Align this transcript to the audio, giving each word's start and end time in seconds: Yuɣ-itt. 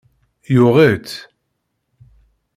Yuɣ-itt. 0.53 1.11